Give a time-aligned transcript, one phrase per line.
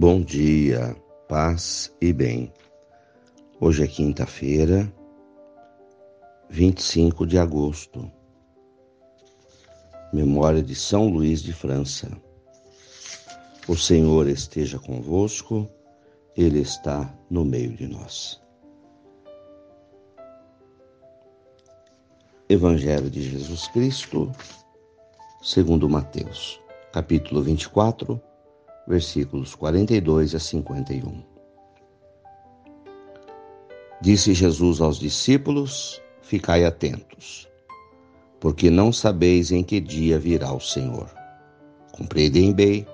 [0.00, 0.94] Bom dia,
[1.28, 2.52] paz e bem.
[3.60, 4.88] Hoje é quinta-feira,
[6.48, 8.08] 25 de agosto.
[10.12, 12.08] Memória de São Luís de França.
[13.66, 15.68] O Senhor esteja convosco,
[16.36, 18.40] Ele está no meio de nós.
[22.48, 24.30] Evangelho de Jesus Cristo,
[25.42, 26.60] segundo Mateus,
[26.92, 28.22] capítulo 24,
[28.88, 31.22] versículos 42 a 51.
[34.00, 37.46] Disse Jesus aos discípulos: Ficai atentos,
[38.40, 41.10] porque não sabeis em que dia virá o Senhor.
[41.92, 42.86] Compreendem bem.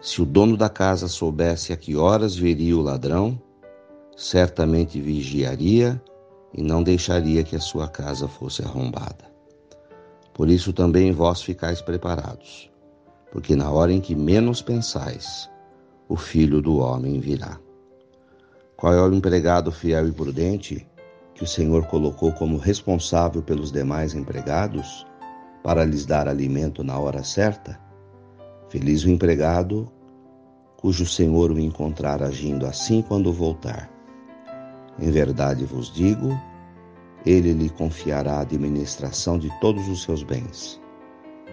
[0.00, 3.40] Se o dono da casa soubesse a que horas viria o ladrão,
[4.16, 6.00] certamente vigiaria
[6.54, 9.28] e não deixaria que a sua casa fosse arrombada.
[10.32, 12.70] Por isso também vós ficais preparados,
[13.30, 15.50] porque na hora em que menos pensais,
[16.08, 17.58] o filho do homem virá.
[18.76, 20.86] Qual é o empregado fiel e prudente
[21.34, 25.06] que o Senhor colocou como responsável pelos demais empregados
[25.62, 27.78] para lhes dar alimento na hora certa?
[28.68, 29.90] Feliz o empregado
[30.76, 33.90] cujo Senhor o encontrar agindo assim quando voltar.
[34.98, 36.40] Em verdade vos digo,
[37.26, 40.80] ele lhe confiará a administração de todos os seus bens.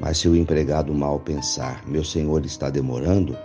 [0.00, 3.36] Mas se o empregado mal pensar, meu senhor está demorando,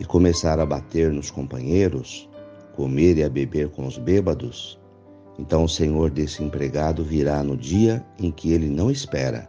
[0.00, 2.28] e começar a bater nos companheiros,
[2.74, 4.78] comer e a beber com os bêbados,
[5.38, 9.48] então o senhor desse empregado virá no dia em que ele não espera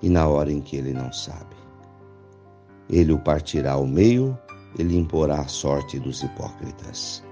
[0.00, 1.54] e na hora em que ele não sabe.
[2.90, 4.36] Ele o partirá ao meio
[4.78, 7.22] e imporá a sorte dos hipócritas.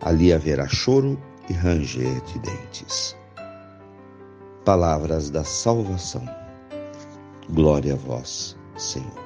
[0.00, 3.16] Ali haverá choro e ranger de dentes.
[4.64, 6.24] Palavras da salvação.
[7.50, 9.24] Glória a vós, Senhor.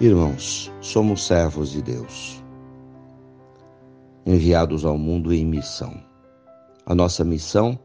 [0.00, 2.40] Irmãos, somos servos de Deus,
[4.24, 6.00] enviados ao mundo em missão.
[6.86, 7.76] A nossa missão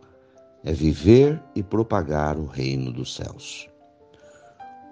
[0.63, 3.67] é viver e propagar o reino dos céus.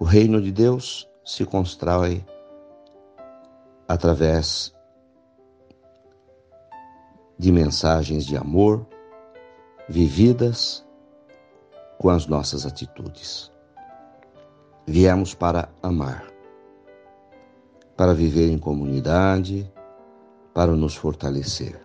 [0.00, 2.26] O reino de Deus se constrói
[3.86, 4.74] através
[7.38, 8.84] de mensagens de amor
[9.88, 10.84] vividas
[12.02, 13.52] com as nossas atitudes.
[14.84, 16.26] Viemos para amar,
[17.96, 19.72] para viver em comunidade,
[20.52, 21.80] para nos fortalecer.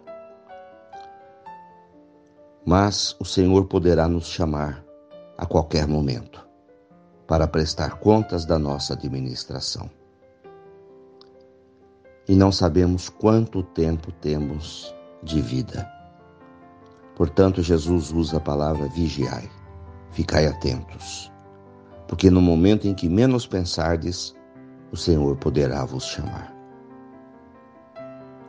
[2.66, 4.84] Mas o Senhor poderá nos chamar
[5.38, 6.46] a qualquer momento
[7.28, 9.88] para prestar contas da nossa administração.
[12.28, 15.88] E não sabemos quanto tempo temos de vida.
[17.16, 19.48] Portanto, Jesus usa a palavra vigiai.
[20.12, 21.32] Ficai atentos,
[22.08, 24.36] porque no momento em que menos pensardes,
[24.92, 26.56] o Senhor poderá vos chamar.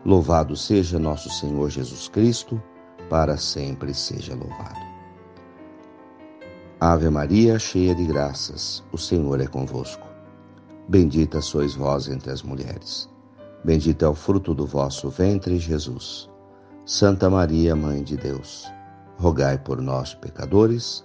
[0.04, 2.62] Louvado seja nosso Senhor Jesus Cristo,
[3.10, 4.88] para sempre seja louvado.
[6.80, 10.06] Ave Maria, cheia de graças, o Senhor é convosco.
[10.88, 13.10] Bendita sois vós entre as mulheres.
[13.64, 16.30] Bendito é o fruto do vosso ventre, Jesus.
[16.86, 18.64] Santa Maria, Mãe de Deus,
[19.19, 21.04] rogai por nós, pecadores,